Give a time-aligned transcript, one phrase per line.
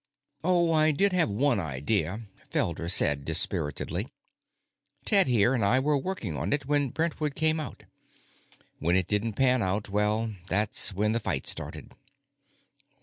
[0.43, 4.07] "Oh, I did have one idea," Felder said dispiritedly.
[5.05, 7.83] "Ted, here, and I were working on it when Brentwood came out.
[8.79, 11.91] When it didn't pan out, well, that's when the fight started."